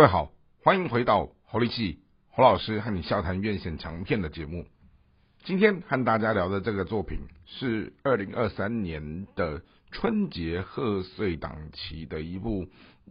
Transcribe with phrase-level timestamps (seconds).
[0.00, 0.32] 各位好，
[0.64, 1.98] 欢迎回到侯立气
[2.30, 4.64] 侯老师和你笑谈院线长片的节目。
[5.44, 9.60] 今天和大家聊的这个作品是二零二三年的
[9.90, 12.66] 春节贺岁档期的一部，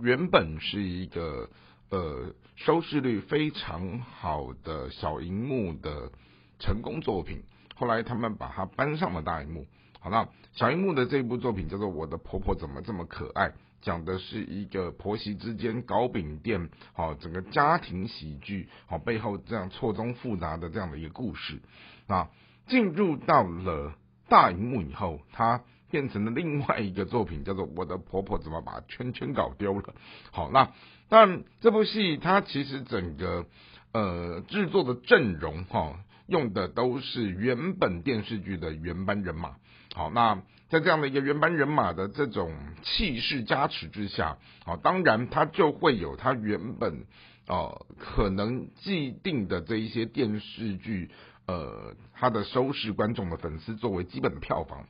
[0.00, 1.50] 原本是一个
[1.90, 6.10] 呃收视率非常好的小荧幕的
[6.58, 7.42] 成功作品，
[7.80, 9.66] 后来他们把它搬上了大荧幕。
[10.00, 13.48] 好，那小荧幕的这部作品叫做《我的婆婆怎么这么可爱》。
[13.80, 21.58] 讲的是一个婆媳之间糕饼店，好整个家庭喜剧，好背后这样错综复杂的这样的一个故事。
[22.06, 22.28] 那
[22.66, 23.94] 进入到了
[24.28, 29.82] 大荧幕以后，它变成了另外一个作品，叫做《我的婆婆怎么把圈圈搞丢了》。
[30.30, 30.70] 好，那
[31.08, 33.46] 但这部戏它其实整个
[33.92, 35.98] 呃制作的阵容哈，
[36.30, 39.56] 用的都是原本电视剧的原班人马。
[39.94, 40.42] 好，那。
[40.70, 47.06] 在这样的一个原班人马的这种气势加持之下，啊，当然它就会有它原本
[47.48, 51.10] 呃可能既定的这一些电视剧
[51.48, 54.86] 呃它的收视观众的粉丝作为基本的票房，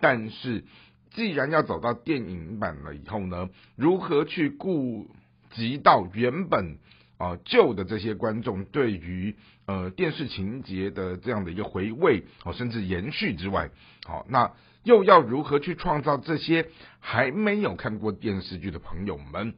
[0.00, 0.64] 但是
[1.10, 5.10] 既然要走到电影版了以后呢，如何去顾
[5.50, 6.78] 及到原本
[7.18, 13.70] 啊旧的这些观众对于呃电视情节的这样的一个回味哦，甚至延续之外，
[14.06, 14.52] 好那。
[14.84, 16.68] 又要如何去创造这些
[17.00, 19.54] 还没有看过电视剧的朋友们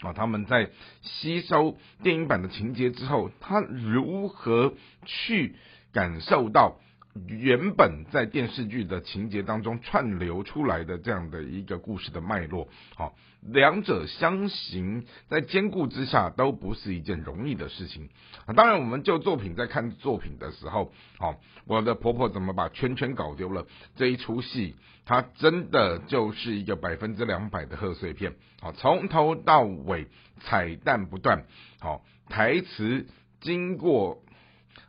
[0.00, 0.12] 啊？
[0.12, 5.54] 他们在吸收电影版的情节之后，他如何去
[5.92, 6.80] 感受到？
[7.26, 18.08] 原本在电视剧的情节当中串流出来的这样的一个故事的脉络，好，两者相行在兼顾之下都不是一件容易的事情。
[18.54, 23.66] 当然，我们就作品在看作品的时候，好，我的婆婆怎么把圈圈搞丢了？
[23.96, 30.08] 这一出戏，它真的就是一个百分之两百的贺岁片，好，从头到尾
[30.40, 31.44] 彩蛋不断，
[31.80, 33.06] 好，台词
[33.40, 34.22] 经过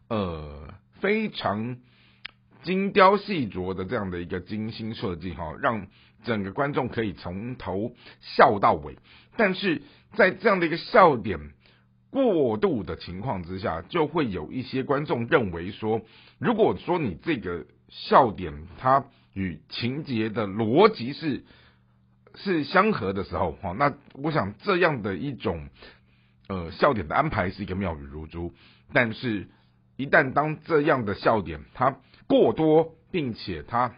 [0.09, 1.78] 呃非常。
[2.64, 5.88] 精雕细琢的这样的一个精心设计哈，让
[6.24, 8.97] 整个观众可以从头笑到尾。
[9.38, 9.81] 但是
[10.16, 11.40] 在这样的一个笑点
[12.09, 16.02] 过度的情况之下，就会有一些观众认为说，
[16.38, 21.46] 如果说你这个笑点它与情节的逻辑是
[22.36, 25.69] 是相合的时候，哈，那我想这样的一种
[26.48, 28.53] 呃笑点的安排是一个妙语如珠。
[28.92, 29.48] 但是，
[30.00, 33.94] 一旦当这样的笑点它过多，并且它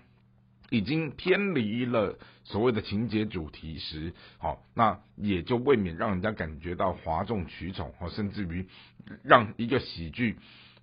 [0.71, 8.65] 已经偏离了所谓的情节主题时，好，那也就未免让人家感觉到哗众取宠，甚至于
[9.23, 10.39] 让一个喜剧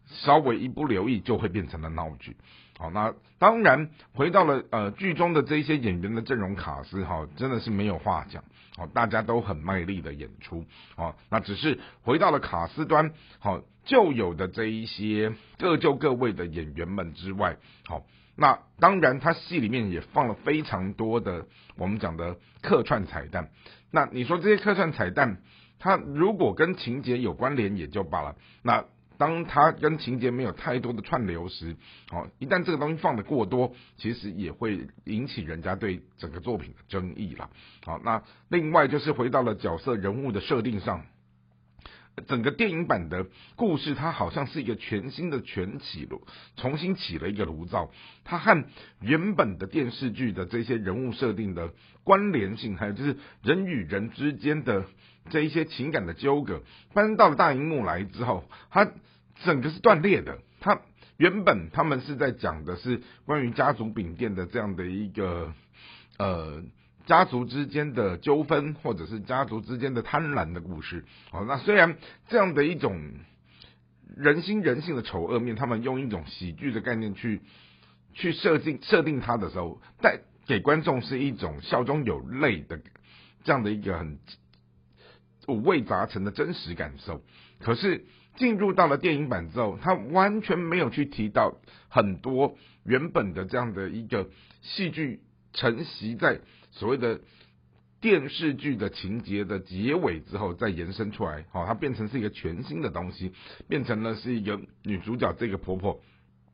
[0.09, 2.37] 稍微一不留意就会变成了闹剧。
[2.79, 8.45] 好，那当然回到了呃剧中的这些演员的阵容卡司，哈，真的是没有话讲，
[8.77, 10.65] 好，大家都很卖力的演出，
[10.97, 13.63] 哦，那只是回到了卡司端，好。
[13.85, 18.05] 旧有的这一些各就各位的演员们之外，好，
[18.37, 23.49] 那当然他戏里面也放了非常多的我们讲的客串彩蛋。
[23.91, 25.39] 那你说这些客串彩蛋，
[25.79, 28.37] 它如果跟情节有关联也就罢了。
[28.63, 28.85] 那
[29.19, 31.77] 当它跟情节没有太多的串流时，
[32.09, 37.51] 好，一旦这个东西放的过多，其实也会引起人家对整个作品的争议了。
[37.85, 41.05] 好，那另外就是回到了角色人物的设定上。
[42.21, 47.91] 整个电影版的故事，它好像是一个全新的全起炉，重新起了一个炉灶。
[48.25, 48.65] 它和
[49.01, 51.73] 原本的电视剧的这些人物设定的
[52.05, 54.85] 关联性，还有就是人与人之间的
[55.31, 56.63] 这一些情感的纠葛，
[56.95, 58.91] 搬到了大荧幕来之后，它
[59.45, 60.39] 整个是断裂的。
[60.61, 60.81] 它
[61.17, 65.53] 原本他们是在讲的是关于家族饼店的这样的一个
[66.19, 66.63] 呃。
[67.09, 71.07] 家族之间的纠纷，或者是家族之间的贪婪的故事。
[71.31, 71.97] 好，那虽然
[72.29, 73.01] 这样的一种
[74.15, 77.41] 人心人性的丑恶面，他们用一种喜剧的概念去
[78.13, 82.79] 去设定设定它的时候，带给观众是一种笑中有泪的
[83.43, 84.19] 这样的一个很
[85.47, 87.23] 五味杂陈的真实感受。
[87.59, 88.05] 可是
[88.37, 91.59] 进入到了电影版之后，他完全没有去提到
[91.89, 94.29] 很多原本的这样的一个
[94.61, 95.23] 戏剧
[95.55, 96.43] 承袭在。
[96.71, 97.21] 所谓的
[98.01, 103.33] 电视剧的情节的结尾之后，再延伸出来，好，它变成是一个全新的东西，
[103.69, 106.01] 变成了是一个女主角这个婆婆，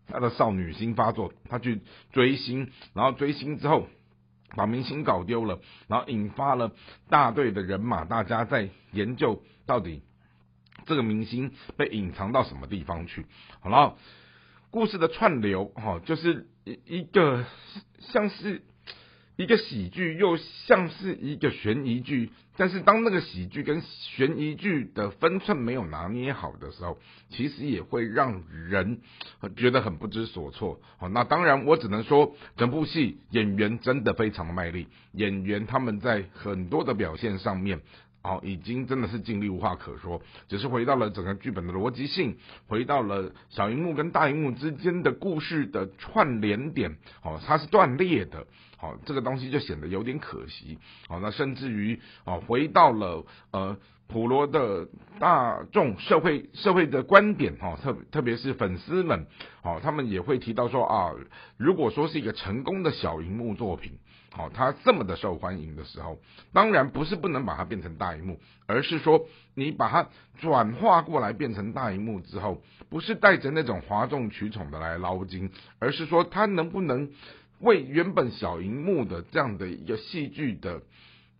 [0.06, 1.82] 她的少女心发作，她去
[2.12, 3.88] 追星，然后追星之后
[4.56, 6.72] 把明星搞丢了，然后引发了
[7.10, 10.02] 大队的人马，大家在研究到底
[10.87, 13.26] 这个明星被隐藏到什么地方去。
[13.60, 13.99] 好了，
[14.70, 17.44] 故事的串流，哈，就是一一个
[17.99, 18.62] 像是。
[19.36, 26.98] 一个喜剧又像是一个悬疑剧，但是当那个喜剧跟悬疑剧的分寸没有拿捏好的时候，
[27.31, 29.00] 其实也会让人
[29.56, 30.81] 觉得很不知所措。
[30.98, 37.81] 好，那当然我只能说，整部戏演员真的非常的卖力，演员他们在很多的表现上面。
[38.26, 42.38] 哦，已经真的是尽力无话可说，只是回到了整个剧本的逻辑性，
[42.69, 48.46] 回到了小荧幕跟大荧幕之间的故事的串联点，哦，它是断裂的，
[48.84, 50.78] 好，这个东西就显得有点可惜，
[51.08, 53.78] 好，那甚至于哦，回到了呃
[54.08, 54.86] 普罗的
[55.19, 59.26] 大众社会社会的观点，哈，特特别是粉丝们，
[59.62, 61.12] 哦，他们也会提到说啊，
[61.56, 63.92] 如果说是一个成功的小荧幕作品。
[64.36, 66.19] 好，它这么的受欢迎的时候，
[66.52, 70.08] 当然不是不能把它变成大荧幕，而是说你把它
[70.40, 72.60] 转化过来变成大荧幕之后，
[72.90, 77.12] 不是带着那种哗众取宠的来捞金，而是说它能不能
[77.64, 80.82] 为原本小荧幕的这样的一个戏剧的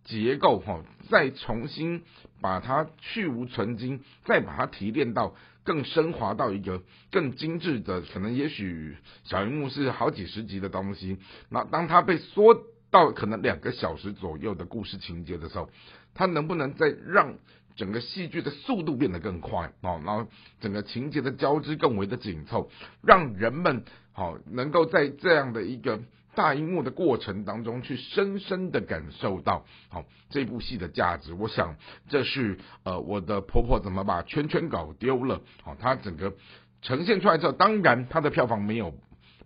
[0.03, 2.03] 结构哈，再重新
[2.41, 5.33] 把它去无存精，再把它提炼到
[5.63, 11.17] 更升华到一个更精致的，可能也许小荧幕是好几十集的东西，
[11.49, 12.65] 那当它被缩。
[12.91, 15.69] 到可能两个小时左右的故事情节的时候，
[16.13, 17.35] 它能不能再让
[17.75, 20.27] 整个戏剧的速度变得更快哦，然后
[20.61, 22.69] 整个情节的交织更为的紧凑，
[23.03, 23.83] 让人们
[24.13, 25.99] 好能够在这样的一个
[26.33, 31.33] 大荧幕的过程当中去深深的感受到好这部戏的价值。
[31.33, 31.75] 我想
[32.09, 36.33] 这是呃我的婆婆怎么把圈圈搞丢了好，它整个
[36.81, 38.93] 呈现出来之后，当然它的票房没有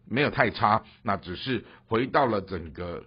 [0.08, 3.04] 没有太差，那只是回到了整个。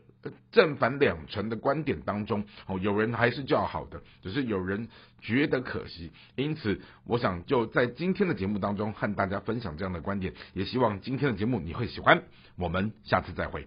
[0.50, 4.88] 正反两成的观点当中，哦，有人还是较好的，只是有人
[5.20, 6.12] 觉得可惜。
[6.36, 12.22] 因此，我想就在今天的节目当中和大家分享这样的观点，也希望今天的节目你会喜欢。
[12.56, 13.66] 我们下次再会。